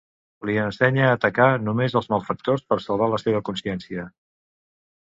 Li 0.49 0.55
ensenya 0.61 1.03
a 1.09 1.11
atacar 1.17 1.47
només 1.67 1.99
els 2.01 2.09
malfactors 2.15 2.67
per 2.73 2.81
salva 2.89 3.13
la 3.17 3.25
seva 3.27 3.47
consciència. 3.53 4.11